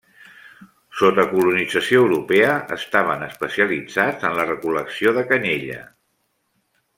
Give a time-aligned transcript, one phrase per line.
[1.01, 5.85] Sota colonització europea estaven especialitzats en la recol·lecció de canyella.